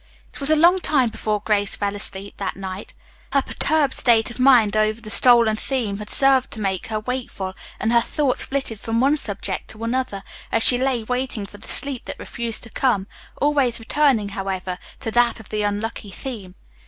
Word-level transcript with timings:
It 0.33 0.39
was 0.39 0.49
a 0.49 0.55
long 0.55 0.79
time 0.79 1.09
before 1.09 1.43
Grace 1.45 1.75
fell 1.75 1.95
asleep 1.95 2.37
that 2.37 2.55
night. 2.55 2.95
Her 3.33 3.43
perturbed 3.43 3.93
state 3.93 4.31
of 4.31 4.39
mind 4.39 4.75
over 4.75 4.99
the 4.99 5.11
stolen 5.11 5.55
theme 5.55 5.99
had 5.99 6.09
served 6.09 6.49
to 6.53 6.59
make 6.59 6.87
her 6.87 6.99
wakeful, 7.01 7.53
and 7.79 7.93
her 7.93 8.01
thoughts 8.01 8.41
flitted 8.41 8.79
from 8.79 8.99
one 8.99 9.15
subject 9.15 9.69
to 9.69 9.83
another, 9.83 10.23
as 10.51 10.63
she 10.63 10.79
lay 10.79 11.03
waiting 11.03 11.45
for 11.45 11.59
the 11.59 11.67
sleep 11.67 12.05
that 12.05 12.17
refused 12.17 12.63
to 12.63 12.71
come, 12.71 13.05
always 13.39 13.77
returning, 13.77 14.29
however, 14.29 14.79
to 15.01 15.11
that 15.11 15.39
of 15.39 15.49
the 15.49 15.61
unlucky 15.61 16.09
theme. 16.09 16.55